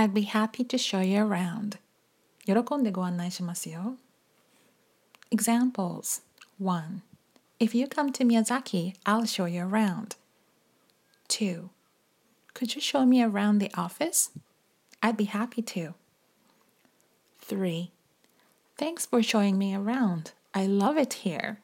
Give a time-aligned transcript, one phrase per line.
[0.00, 1.76] I'd be happy to show you around.
[2.46, 3.98] 喜んでご案内しますよ。
[5.30, 6.22] Examples
[6.58, 7.02] 1.
[7.58, 10.16] If you come to Miyazaki, I'll show you around.
[11.28, 11.68] 2.
[12.54, 14.30] Could you show me around the office?
[15.02, 15.92] I'd be happy to.
[17.42, 17.90] 3.
[18.78, 20.32] Thanks for showing me around.
[20.54, 21.58] I love it here.